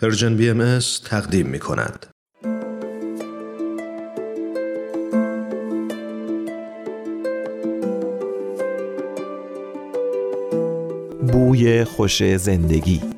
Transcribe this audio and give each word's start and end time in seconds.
پرژن 0.00 0.36
بی 0.36 0.50
ام 0.50 0.78
تقدیم 1.04 1.46
می 1.46 1.58
کند. 1.58 2.06
بوی 11.32 11.84
خوش 11.84 12.36
زندگی 12.36 13.17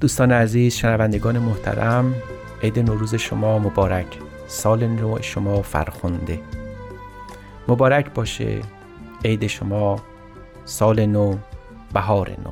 دوستان 0.00 0.32
عزیز 0.32 0.74
شنوندگان 0.74 1.38
محترم 1.38 2.14
عید 2.62 2.78
نوروز 2.78 3.14
شما 3.14 3.58
مبارک. 3.58 4.18
سال 4.46 4.86
نو 4.86 5.18
شما 5.20 5.62
فرخنده. 5.62 6.40
مبارک 7.68 8.14
باشه 8.14 8.60
عید 9.24 9.46
شما 9.46 10.00
سال 10.64 11.06
نو 11.06 11.36
بهار 11.92 12.30
نو. 12.30 12.50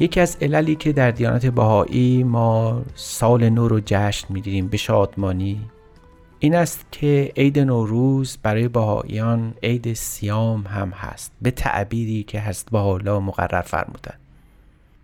یکی 0.00 0.20
از 0.20 0.36
عللی 0.40 0.76
که 0.76 0.92
در 0.92 1.10
دیانت 1.10 1.46
بهایی 1.46 2.24
ما 2.24 2.82
سال 2.94 3.48
نو 3.48 3.68
رو 3.68 3.80
جشن 3.84 4.34
می‌گیریم 4.34 4.68
به 4.68 4.76
شادمانی 4.76 5.70
این 6.38 6.54
است 6.54 6.86
که 6.90 7.32
عید 7.36 7.58
نوروز 7.58 8.38
برای 8.42 8.68
بهاییان 8.68 9.54
عید 9.62 9.92
سیام 9.92 10.66
هم 10.66 10.90
هست 10.90 11.32
به 11.42 11.50
تعبیری 11.50 12.22
که 12.22 12.40
هست 12.40 12.70
با 12.70 12.98
مقرر 12.98 13.62
فرمودن. 13.62 14.23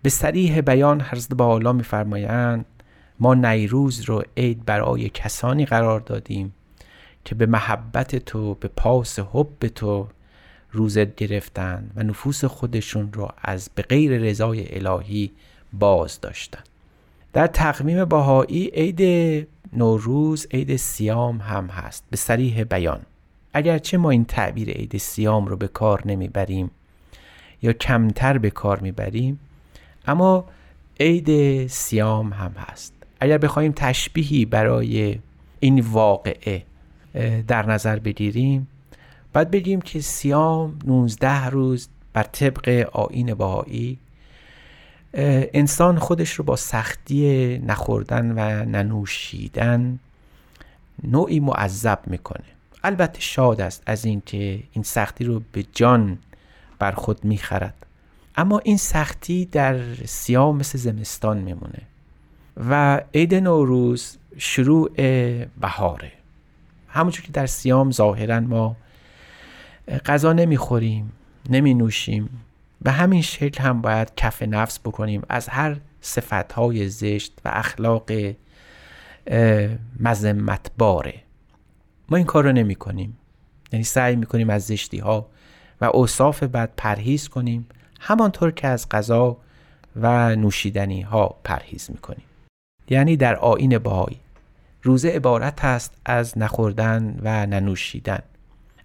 به 0.02 0.10
سریح 0.10 0.60
بیان 0.60 1.00
حضرت 1.00 1.34
بالا 1.34 1.72
میفرمایند 1.72 2.64
ما 3.18 3.34
نیروز 3.34 4.00
رو 4.00 4.22
عید 4.36 4.64
برای 4.64 5.08
کسانی 5.08 5.66
قرار 5.66 6.00
دادیم 6.00 6.54
که 7.24 7.34
به 7.34 7.46
محبت 7.46 8.16
تو 8.16 8.54
به 8.54 8.68
پاس 8.68 9.18
حب 9.18 9.66
تو 9.66 10.08
روزت 10.72 11.14
گرفتن 11.14 11.90
و 11.96 12.02
نفوس 12.02 12.44
خودشون 12.44 13.12
رو 13.12 13.28
از 13.42 13.70
به 13.74 13.82
غیر 13.82 14.18
رضای 14.18 14.76
الهی 14.76 15.32
باز 15.72 16.20
داشتن 16.20 16.60
در 17.32 17.46
تقویم 17.46 18.04
باهایی 18.04 18.70
عید 18.74 19.02
نوروز 19.72 20.46
عید 20.50 20.76
سیام 20.76 21.38
هم 21.38 21.66
هست. 21.66 22.04
به 22.10 22.16
سریح 22.16 22.64
بیان. 22.64 23.00
اگرچه 23.52 23.96
ما 23.96 24.10
این 24.10 24.24
تعبیر 24.24 24.70
عید 24.70 24.96
سیام 24.96 25.46
رو 25.46 25.56
به 25.56 25.68
کار 25.68 26.02
نمی‌بریم 26.06 26.70
یا 27.62 27.72
کمتر 27.72 28.38
به 28.38 28.50
کار 28.50 28.80
می‌بریم 28.80 29.40
اما 30.06 30.44
عید 31.00 31.66
سیام 31.66 32.32
هم 32.32 32.52
هست. 32.52 32.94
اگر 33.20 33.38
بخوایم 33.38 33.72
تشبیهی 33.76 34.44
برای 34.44 35.18
این 35.60 35.80
واقعه 35.80 36.62
در 37.48 37.66
نظر 37.66 37.98
بگیریم 37.98 38.68
باید 39.32 39.50
بگیم 39.50 39.80
که 39.80 40.00
سیام 40.00 40.78
19 40.86 41.46
روز 41.46 41.88
بر 42.12 42.22
طبق 42.22 42.88
آین 42.92 43.34
باهایی 43.34 43.98
انسان 45.14 45.98
خودش 45.98 46.32
رو 46.32 46.44
با 46.44 46.56
سختی 46.56 47.58
نخوردن 47.58 48.30
و 48.30 48.64
ننوشیدن 48.64 49.98
نوعی 51.04 51.40
معذب 51.40 51.98
می‌کنه. 52.06 52.44
البته 52.84 53.20
شاد 53.20 53.60
است 53.60 53.82
از 53.86 54.04
اینکه 54.04 54.62
این 54.72 54.84
سختی 54.84 55.24
رو 55.24 55.42
به 55.52 55.64
جان 55.72 56.18
بر 56.78 56.92
خود 56.92 57.24
می‌خرد. 57.24 57.86
اما 58.41 58.58
این 58.58 58.77
سختی 58.77 59.46
در 59.46 59.94
سیام 59.94 60.56
مثل 60.56 60.78
زمستان 60.78 61.38
میمونه 61.38 61.83
و 62.56 63.01
عید 63.14 63.34
نوروز 63.34 64.18
شروع 64.39 64.90
بهاره. 65.61 66.12
همونجور 66.89 67.24
که 67.24 67.33
در 67.33 67.46
سیام 67.46 67.90
ظاهرا 67.90 68.40
ما 68.40 68.77
غذا 70.06 70.33
نمی‌خوریم 70.33 71.12
نمی 71.51 71.74
نوشیم 71.74 72.30
به 72.83 72.90
همین 72.90 73.23
شکل 73.23 73.62
هم 73.62 73.83
باید 73.83 74.12
کف 74.17 74.42
نفس 74.42 74.80
بکنیم. 74.80 75.22
از 75.28 75.48
هر 75.48 75.77
صفتهای 76.01 76.89
زشت 76.89 77.39
و 77.45 77.51
اخلاق 77.52 78.11
مذمت 80.01 80.70
باره 80.78 81.14
ما 82.08 82.17
این 82.17 82.27
کار 82.27 82.45
رو 82.45 82.52
نمی 82.52 82.74
کنیم 82.74 83.18
یعنی 83.72 83.84
سعی 83.84 84.17
می 84.17 84.27
کنیم 84.27 84.51
از 84.51 84.67
زشتی 84.67 84.98
ها 84.98 85.28
و 85.80 85.84
اوصاف 85.84 86.42
بد 86.42 86.72
پرهیز 86.77 87.28
کنیم. 87.28 87.67
همانطور 88.00 88.50
که 88.50 88.68
از 88.68 88.88
غذا 88.88 89.36
و 89.96 90.36
نوشیدنی 90.36 91.02
ها 91.02 91.36
پرهیز 91.44 91.90
می‌کنیم. 91.90 92.24
یعنی 92.90 93.16
در 93.16 93.36
آین 93.36 93.78
بهایی 93.78 94.20
روزه 94.83 95.08
عبارت 95.08 95.64
است 95.64 95.94
از 96.05 96.39
نخوردن 96.39 97.20
و 97.22 97.46
ننوشیدن. 97.46 98.22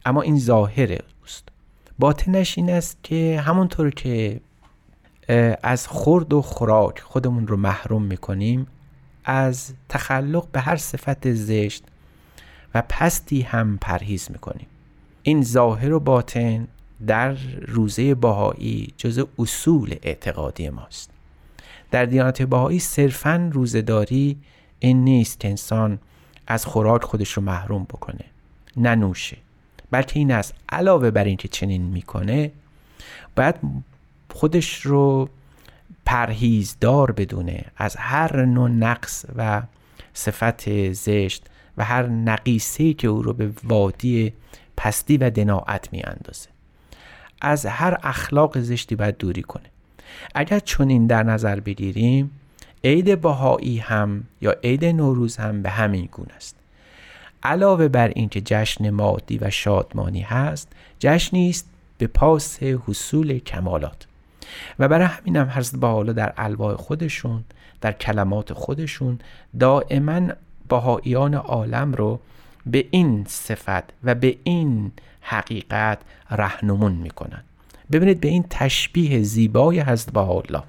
اما 0.05 0.21
این 0.21 0.39
ظاهر 0.39 0.97
اوست. 1.21 1.49
باطنش 1.99 2.57
این 2.57 2.69
است 2.69 2.97
که 3.03 3.41
همونطور 3.45 3.89
که 3.89 4.41
از 5.63 5.87
خورد 5.87 6.33
و 6.33 6.41
خوراک 6.41 6.99
خودمون 6.99 7.47
رو 7.47 7.57
محروم 7.57 8.03
می‌کنیم 8.03 8.67
از 9.25 9.73
تخلق 9.89 10.47
به 10.51 10.59
هر 10.59 10.75
صفت 10.75 11.31
زشت 11.31 11.83
و 12.73 12.83
پستی 12.89 13.41
هم 13.41 13.77
پرهیز 13.81 14.31
می‌کنیم. 14.31 14.67
این 15.23 15.43
ظاهر 15.43 15.93
و 15.93 15.99
باطن 15.99 16.67
در 17.07 17.33
روزه 17.67 18.15
باهایی 18.15 18.93
جز 18.97 19.25
اصول 19.39 19.95
اعتقادی 20.03 20.69
ماست. 20.69 21.09
در 21.91 22.05
دیانت 22.05 22.41
باهایی 22.41 22.79
صرفا 22.79 23.49
روزهداری 23.53 24.37
این 24.79 25.03
نیست 25.03 25.39
که 25.39 25.47
انسان 25.47 25.99
از 26.47 26.65
خوراک 26.65 27.03
خودش 27.03 27.31
رو 27.31 27.43
محروم 27.43 27.83
بکنه 27.83 28.25
ننوشه 28.77 29.37
بلکه 29.91 30.19
این 30.19 30.31
است 30.31 30.53
علاوه 30.69 31.11
بر 31.11 31.23
اینکه 31.23 31.47
چنین 31.47 31.81
می‌کنه 31.81 32.51
باید 33.35 33.55
خودش 34.33 34.81
رو 34.81 35.29
پرهیزدار 36.05 37.11
بدونه 37.11 37.65
از 37.77 37.95
هر 37.95 38.45
نوع 38.45 38.69
نقص 38.69 39.25
و 39.35 39.61
صفت 40.13 40.91
زشت 40.91 41.45
و 41.77 41.83
هر 41.83 42.07
نقیصه 42.07 42.93
که 42.93 43.07
او 43.07 43.21
رو 43.21 43.33
به 43.33 43.51
وادی 43.63 44.33
پستی 44.77 45.17
و 45.17 45.29
دناعت 45.29 45.93
می 45.93 46.01
اندازه 46.03 46.54
از 47.45 47.65
هر 47.65 47.97
اخلاق 48.03 48.59
زشتی 48.59 48.95
باید 48.95 49.17
دوری 49.17 49.41
کنه. 49.41 49.69
اگر 50.35 50.59
چنین 50.59 51.07
در 51.07 51.23
نظر 51.23 51.59
بگیریم 51.59 52.31
عید 52.83 53.21
بهایی 53.21 53.77
هم 53.77 54.23
یا 54.41 54.55
عید 54.63 54.85
نوروز 54.85 55.37
هم 55.37 55.61
به 55.61 55.69
همین 55.69 56.09
گونه 56.11 56.33
است. 56.33 56.55
علاوه 57.43 57.87
بر 57.87 58.07
اینکه 58.07 58.41
جشن 58.41 58.89
مادی 58.89 59.37
و 59.37 59.49
شادمانی 59.49 60.21
هست 60.21 60.67
جشنی 60.99 61.49
است 61.49 61.69
به 61.97 62.07
پاس 62.07 62.63
حصول 62.63 63.39
کمالات. 63.39 64.07
و 64.79 64.87
برای 64.87 65.07
همین 65.07 65.35
هم 65.35 65.49
حضرت 65.49 65.83
حالا 65.83 66.13
در 66.13 66.33
الواح 66.37 66.75
خودشون 66.75 67.43
در 67.81 67.91
کلمات 67.91 68.53
خودشون 68.53 69.19
دائما 69.59 70.21
بهاییان 70.69 71.33
عالم 71.33 71.93
رو 71.93 72.19
به 72.65 72.87
این 72.91 73.25
صفت 73.27 73.83
و 74.03 74.15
به 74.15 74.37
این 74.43 74.91
حقیقت 75.21 75.99
رهنمون 76.31 76.91
می‌کنن. 76.91 77.43
ببینید 77.91 78.19
به 78.19 78.27
این 78.27 78.45
تشبیه 78.49 79.21
زیبای 79.21 79.79
حضرت 79.79 80.17
الله. 80.17 80.63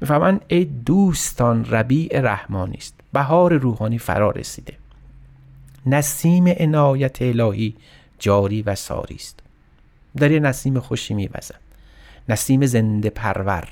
می‌فهمن 0.00 0.40
ای 0.48 0.64
دوستان 0.64 1.64
ربیع 1.64 2.20
رحمانی 2.20 2.76
است. 2.76 2.94
بهار 3.12 3.54
روحانی 3.54 3.98
فرا 3.98 4.30
رسیده. 4.30 4.76
نسیم 5.86 6.48
عنایت 6.48 7.22
الهی 7.22 7.74
جاری 8.18 8.62
و 8.62 8.74
ساری 8.74 9.14
است. 9.14 9.40
در 10.16 10.30
یه 10.30 10.40
نسیم 10.40 10.80
خوشی 10.80 11.14
میوزد 11.14 11.60
نسیم 12.28 12.66
زنده 12.66 13.10
پرور 13.10 13.68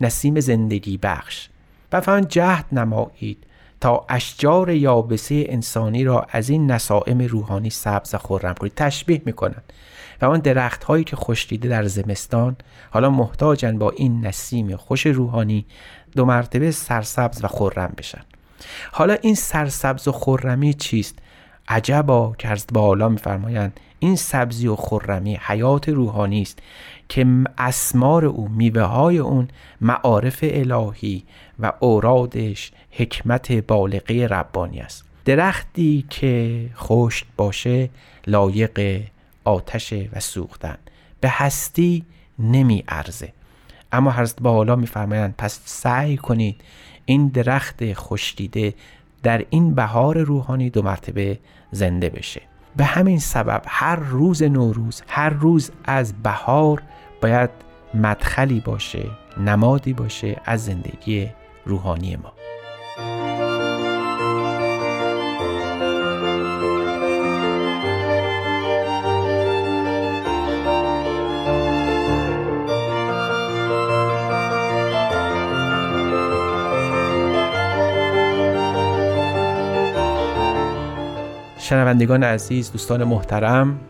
نسیم 0.00 0.40
زندگی 0.40 0.96
بخش. 0.96 1.48
و 1.92 2.20
جهد 2.28 2.64
نمایید. 2.72 3.44
تا 3.80 4.06
اشجار 4.08 4.70
یابسه 4.70 5.44
انسانی 5.48 6.04
را 6.04 6.26
از 6.30 6.48
این 6.48 6.70
نسائم 6.70 7.18
روحانی 7.18 7.70
سبز 7.70 8.14
و 8.14 8.18
خورم 8.18 8.54
کنید. 8.54 8.72
تشبیه 8.76 9.22
می‌کنند 9.24 9.72
و 10.22 10.26
آن 10.26 10.40
درخت 10.40 10.84
هایی 10.84 11.04
که 11.04 11.16
خشکیده 11.16 11.68
در 11.68 11.84
زمستان 11.84 12.56
حالا 12.90 13.10
محتاجن 13.10 13.78
با 13.78 13.90
این 13.90 14.26
نسیم 14.26 14.76
خوش 14.76 15.06
روحانی 15.06 15.66
دو 16.16 16.24
مرتبه 16.24 16.70
سرسبز 16.70 17.44
و 17.44 17.46
خورم 17.46 17.94
بشن. 17.98 18.22
حالا 18.92 19.16
این 19.22 19.34
سرسبز 19.34 20.08
و 20.08 20.12
خورمی 20.12 20.74
چیست؟ 20.74 21.18
عجبا 21.68 22.34
که 22.38 22.48
از 22.48 22.66
بالا 22.72 23.08
میفرمایند. 23.08 23.80
این 23.98 24.16
سبزی 24.16 24.68
و 24.68 24.76
خرمی 24.76 25.38
حیات 25.42 25.88
روحانی 25.88 26.42
است 26.42 26.58
که 27.08 27.26
اسمار 27.58 28.24
او 28.24 28.48
میوه 28.48 28.82
های 28.82 29.18
اون 29.18 29.48
معارف 29.80 30.38
الهی 30.42 31.24
و 31.58 31.72
اورادش 31.80 32.72
حکمت 32.90 33.52
بالغه 33.52 34.26
ربانی 34.26 34.80
است. 34.80 35.04
درختی 35.24 36.04
که 36.10 36.66
خشک 36.76 37.26
باشه 37.36 37.90
لایق 38.26 39.02
آتش 39.44 39.92
و 39.92 40.20
سوختن. 40.20 40.78
به 41.20 41.28
هستی 41.30 42.04
نمی 42.38 42.84
ارزه. 42.88 43.32
اما 43.92 44.10
حضرت 44.10 44.40
با 44.42 44.52
حالا 44.52 44.76
میفرمایند 44.76 45.34
پس 45.38 45.60
سعی 45.64 46.16
کنید 46.16 46.60
این 47.04 47.28
درخت 47.28 47.92
خوشدیده 47.92 48.74
در 49.22 49.44
این 49.50 49.74
بهار 49.74 50.18
روحانی 50.18 50.70
دو 50.70 50.82
مرتبه 50.82 51.38
زنده 51.70 52.08
بشه. 52.08 52.40
به 52.78 52.84
همین 52.84 53.18
سبب 53.18 53.62
هر 53.66 53.96
روز 53.96 54.42
نوروز 54.42 55.02
هر 55.08 55.30
روز 55.30 55.70
از 55.84 56.22
بهار 56.22 56.82
باید 57.22 57.50
مدخلی 57.94 58.60
باشه 58.60 59.10
نمادی 59.40 59.92
باشه 59.92 60.40
از 60.44 60.64
زندگی 60.64 61.28
روحانی 61.66 62.16
ما. 62.16 62.37
شنوندگان 81.68 82.22
عزیز 82.22 82.72
دوستان 82.72 83.04
محترم 83.04 83.80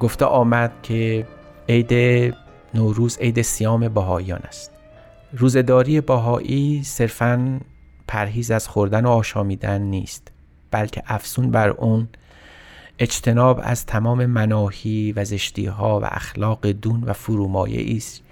گفته 0.00 0.24
آمد 0.24 0.72
که 0.82 1.26
عید 1.68 2.34
نوروز 2.74 3.18
عید 3.18 3.42
سیام 3.42 3.88
بهاییان 3.88 4.38
است. 4.38 4.70
روزداری 5.32 6.00
بهایی 6.00 6.82
صرفا 6.84 7.60
پرهیز 8.08 8.50
از 8.50 8.68
خوردن 8.68 9.06
و 9.06 9.08
آشامیدن 9.08 9.82
نیست 9.82 10.32
بلکه 10.70 11.02
افسون 11.06 11.50
بر 11.50 11.68
اون 11.68 12.08
اجتناب 12.98 13.60
از 13.62 13.86
تمام 13.86 14.26
مناهی 14.26 15.12
و 15.12 15.24
زشتی 15.24 15.66
ها 15.66 16.00
و 16.00 16.04
اخلاق 16.04 16.66
دون 16.66 17.04
و 17.04 17.12
فرومایه 17.12 17.96
است 17.96 18.22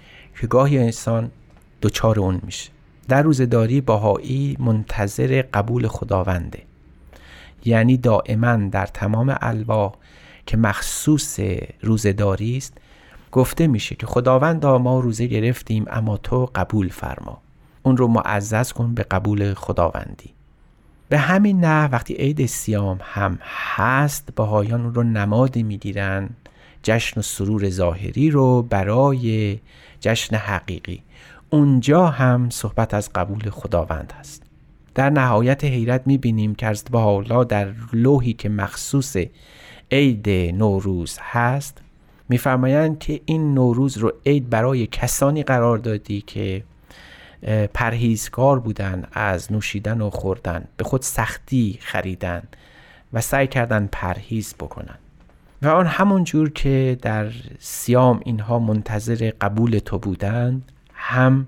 که 0.41 0.47
گاهی 0.47 0.77
انسان 0.77 1.31
دچار 1.81 2.19
اون 2.19 2.41
میشه. 2.43 2.69
در 3.07 3.21
روزداری 3.21 3.81
باهایی 3.81 4.57
منتظر 4.59 5.43
قبول 5.53 5.87
خداونده. 5.87 6.59
یعنی 7.65 7.97
دائما 7.97 8.55
در 8.55 8.85
تمام 8.85 9.37
الواح 9.41 9.93
که 10.45 10.57
مخصوص 10.57 11.39
روزداری 11.81 12.57
است 12.57 12.77
گفته 13.31 13.67
میشه 13.67 13.95
که 13.95 14.05
خداوند 14.05 14.65
ما 14.65 14.99
روزه 14.99 15.27
گرفتیم 15.27 15.85
اما 15.89 16.17
تو 16.17 16.49
قبول 16.55 16.89
فرما. 16.89 17.41
اون 17.83 17.97
رو 17.97 18.07
معزز 18.07 18.71
کن 18.71 18.93
به 18.93 19.03
قبول 19.03 19.53
خداوندی. 19.53 20.33
به 21.09 21.17
همین 21.17 21.59
نه 21.65 21.85
وقتی 21.87 22.13
عید 22.13 22.45
سیام 22.45 22.99
هم 23.01 23.39
هست 23.75 24.35
بهایان 24.35 24.81
اون 24.81 24.93
رو 24.93 25.03
نمادی 25.03 25.63
می‌گیرن 25.63 26.29
جشن 26.83 27.19
و 27.19 27.23
سرور 27.23 27.69
ظاهری 27.69 28.29
رو 28.29 28.61
برای 28.61 29.59
جشن 29.99 30.35
حقیقی. 30.35 31.03
اونجا 31.49 32.07
هم 32.07 32.49
صحبت 32.49 32.93
از 32.93 33.09
قبول 33.15 33.49
خداوند 33.49 34.13
هست. 34.19 34.42
در 34.95 35.09
نهایت 35.09 35.63
حیرت 35.63 36.01
می‌بینیم 36.05 36.55
که 36.55 36.67
از 36.67 36.83
حالا 36.93 37.43
در 37.43 37.73
لوحی 37.93 38.33
که 38.33 38.49
مخصوص 38.49 39.17
عید 39.91 40.29
نوروز 40.29 41.17
هست 41.21 41.81
میفرمایند 42.29 42.99
که 42.99 43.21
این 43.25 43.53
نوروز 43.53 43.97
رو 43.97 44.13
عید 44.25 44.49
برای 44.49 44.87
کسانی 44.87 45.43
قرار 45.43 45.77
دادی 45.77 46.21
که 46.21 46.63
پرهیزکار 47.73 48.59
بودن 48.59 49.03
از 49.11 49.51
نوشیدن 49.51 50.01
و 50.01 50.09
خوردن 50.09 50.65
به 50.77 50.83
خود 50.83 51.01
سختی 51.01 51.79
خریدن 51.81 52.43
و 53.13 53.21
سعی 53.21 53.47
کردن 53.47 53.89
پرهیز 53.91 54.55
بکنن. 54.59 54.95
و 55.61 55.67
آن 55.67 55.85
همون 55.85 56.23
جور 56.23 56.49
که 56.49 56.97
در 57.01 57.31
سیام 57.59 58.21
اینها 58.25 58.59
منتظر 58.59 59.31
قبول 59.41 59.79
تو 59.79 59.99
بودند 59.99 60.71
هم 60.93 61.47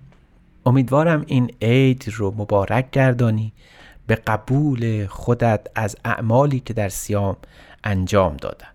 امیدوارم 0.65 1.23
این 1.27 1.51
عید 1.61 2.05
رو 2.15 2.33
مبارک 2.37 2.91
گردانی 2.91 3.53
به 4.07 4.15
قبول 4.15 5.07
خودت 5.07 5.67
از 5.75 5.95
اعمالی 6.05 6.59
که 6.59 6.73
در 6.73 6.89
سیام 6.89 7.37
انجام 7.83 8.37
دادن. 8.37 8.67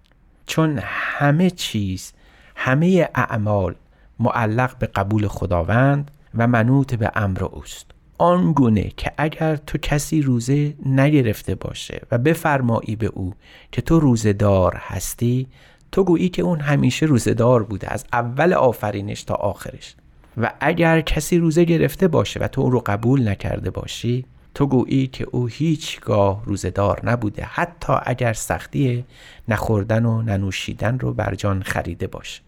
چون 0.47 0.79
همه 0.83 1.51
چیز 1.51 2.13
همه 2.57 3.09
اعمال 3.15 3.75
معلق 4.19 4.79
به 4.79 4.87
قبول 4.87 5.29
خداوند 5.29 6.11
و 6.35 6.47
منوط 6.47 6.95
به 6.95 7.11
امر 7.15 7.45
اوست. 7.45 7.87
آنگونه 8.19 8.93
که 8.97 9.13
اگر 9.19 9.57
تو 9.57 9.79
کسی 9.79 10.23
روزه 10.23 10.75
نگرفته 10.87 11.55
باشه 11.55 12.03
و 12.11 12.19
بفرمایی 12.19 12.97
به 12.97 13.07
او 13.07 13.35
که 13.73 13.83
تو 13.83 14.01
روزه 14.01 14.33
دار 14.33 14.75
هستی 14.77 15.47
تو 15.93 16.05
گویی 16.05 16.29
که 16.29 16.43
اون 16.43 16.61
همیشه 16.61 17.07
روزه 17.07 17.35
دار 17.35 17.63
بوده 17.63 17.93
از 17.93 18.05
اول 18.13 18.53
آفرینش 18.53 19.23
تا 19.23 19.35
آخرش. 19.35 19.95
و 20.37 20.53
اگر 20.61 21.00
کسی 21.00 21.38
روزه 21.38 21.65
گرفته 21.65 22.09
باشه 22.09 22.41
و 22.41 22.49
تو 22.49 22.61
او 22.61 22.71
رو 22.71 22.82
قبول 22.87 23.29
نکرده 23.29 23.71
باشی 23.71 24.25
تو 24.55 24.67
گویی 24.67 25.06
که 25.06 25.27
او 25.31 25.47
هیچگاه 25.47 26.43
روزدار 26.44 27.00
نبوده 27.05 27.43
حتی 27.43 27.93
اگر 28.03 28.32
سختی 28.32 29.05
نخوردن 29.49 30.05
و 30.05 30.23
ننوشیدن 30.23 30.99
رو 30.99 31.12
بر 31.12 31.35
جان 31.35 31.62
خریده 31.62 32.06
باشه. 32.06 32.43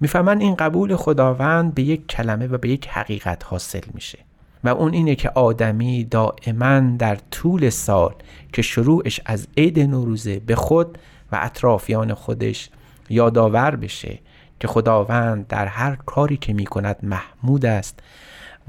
می‌فهمن 0.00 0.40
این 0.40 0.54
قبول 0.54 0.96
خداوند 0.96 1.74
به 1.74 1.82
یک 1.82 2.06
کلمه 2.06 2.46
و 2.46 2.58
به 2.58 2.68
یک 2.68 2.88
حقیقت 2.88 3.44
حاصل 3.44 3.82
میشه. 3.94 4.18
و 4.64 4.68
اون 4.68 4.92
اینه 4.92 5.14
که 5.14 5.30
آدمی 5.30 6.04
دائما 6.04 6.80
در 6.80 7.18
طول 7.30 7.70
سال 7.70 8.14
که 8.52 8.62
شروعش 8.62 9.20
از 9.26 9.48
عید 9.56 9.80
نوروزه 9.80 10.38
به 10.38 10.54
خود 10.54 10.98
و 11.32 11.38
اطرافیان 11.42 12.14
خودش 12.14 12.70
یادآور 13.10 13.76
بشه 13.76 14.18
که 14.60 14.68
خداوند 14.68 15.46
در 15.46 15.66
هر 15.66 15.96
کاری 16.06 16.36
که 16.36 16.52
می 16.52 16.66
کند 16.66 16.96
محمود 17.02 17.66
است 17.66 18.00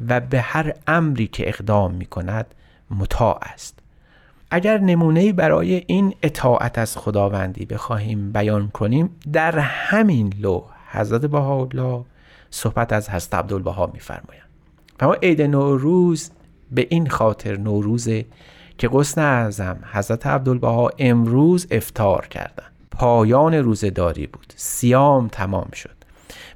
و 0.07 0.19
به 0.19 0.41
هر 0.41 0.73
امری 0.87 1.27
که 1.27 1.49
اقدام 1.49 1.93
می 1.93 2.05
کند 2.05 2.45
مطاع 2.91 3.39
است. 3.41 3.79
اگر 4.51 4.77
نمونه 4.77 5.33
برای 5.33 5.83
این 5.87 6.15
اطاعت 6.23 6.77
از 6.77 6.97
خداوندی 6.97 7.65
بخواهیم 7.65 8.31
بیان 8.31 8.69
کنیم 8.69 9.09
در 9.33 9.59
همین 9.59 10.33
لو 10.39 10.63
حضرت 10.91 11.25
بهاءالله 11.25 12.05
صحبت 12.49 12.93
از 12.93 13.09
حضرت 13.09 13.33
عبدالبها 13.33 13.91
میفرمایند. 13.93 14.49
و 15.01 15.15
عید 15.23 15.41
نوروز 15.41 16.31
به 16.71 16.87
این 16.89 17.09
خاطر 17.09 17.57
نوروزه 17.57 18.25
که 18.77 18.89
قسن 18.93 19.21
اعظم 19.21 19.77
حضرت 19.91 20.27
عبدالبها 20.27 20.91
امروز 20.99 21.67
افتار 21.71 22.27
کردن 22.27 22.65
پایان 22.99 23.53
روزداری 23.53 24.27
بود. 24.27 24.53
سیام 24.55 25.27
تمام 25.27 25.69
شد. 25.73 25.95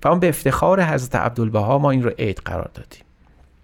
و 0.03 0.07
اون 0.07 0.19
به 0.19 0.29
افتخار 0.29 0.83
حضرت 0.83 1.15
عبدالبها 1.15 1.77
ما 1.77 1.91
این 1.91 2.03
رو 2.03 2.09
عید 2.09 2.41
قرار 2.45 2.69
دادیم. 2.73 3.03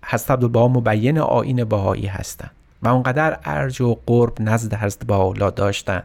حضرت 0.05 0.31
عبدالبها 0.31 0.67
مبین 0.67 1.19
آین 1.19 1.63
بهایی 1.63 2.05
هستند 2.05 2.51
و 2.83 2.87
اونقدر 2.87 3.39
ارج 3.43 3.81
و 3.81 3.97
قرب 4.05 4.33
نزد 4.39 4.73
حضرت 4.73 5.05
بهاءالله 5.05 5.51
داشتند 5.51 6.03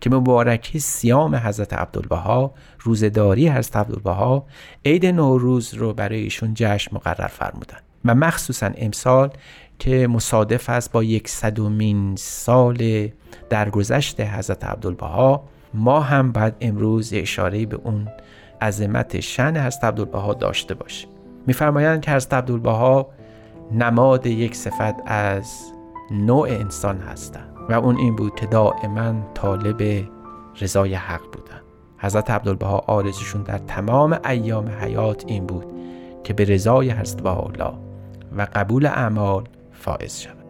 که 0.00 0.10
مبارکی 0.10 0.78
سیام 0.78 1.36
حضرت 1.36 1.72
عبدالبها 1.72 2.54
روزداری 2.80 3.48
حضرت 3.48 3.76
عبدالبها 3.76 4.46
عید 4.84 5.06
نوروز 5.06 5.74
رو 5.74 5.92
برای 5.92 6.20
ایشون 6.20 6.52
جشن 6.54 6.96
مقرر 6.96 7.26
فرمودن 7.26 7.78
و 8.04 8.14
مخصوصا 8.14 8.70
امسال 8.76 9.30
که 9.78 10.06
مصادف 10.06 10.70
است 10.70 10.92
با 10.92 11.04
یک 11.04 11.28
صدومین 11.28 12.16
سال 12.16 13.08
درگذشت 13.50 14.20
حضرت 14.20 14.64
عبدالبها 14.64 15.44
ما 15.74 16.00
هم 16.00 16.32
بعد 16.32 16.56
امروز 16.60 17.12
اشاره 17.14 17.66
به 17.66 17.80
اون 17.84 18.08
عظمت 18.60 19.20
شن 19.20 19.56
حضرت 19.56 19.84
عبدالبها 19.84 20.34
داشته 20.34 20.74
باشیم. 20.74 21.08
میفرمایند 21.46 22.00
که 22.00 22.10
حضرت 22.10 22.34
عبدالبها 22.34 23.08
نماد 23.72 24.26
یک 24.26 24.56
صفت 24.56 24.94
از 25.06 25.72
نوع 26.10 26.48
انسان 26.48 26.98
هستند 26.98 27.56
و 27.68 27.72
اون 27.72 27.96
این 27.96 28.16
بود 28.16 28.34
که 28.34 28.46
دائما 28.46 29.14
طالب 29.34 30.08
رضای 30.60 30.94
حق 30.94 31.22
بودن 31.32 31.60
حضرت 31.98 32.30
عبدالبها 32.30 32.78
آرزشون 32.78 33.42
در 33.42 33.58
تمام 33.58 34.18
ایام 34.28 34.68
حیات 34.68 35.24
این 35.26 35.46
بود 35.46 35.66
که 36.24 36.32
به 36.32 36.44
رضای 36.44 36.90
حضرت 36.90 37.22
بهاءالله 37.22 37.72
و 38.36 38.46
قبول 38.54 38.86
اعمال 38.86 39.44
فائز 39.72 40.20
شود. 40.20 40.40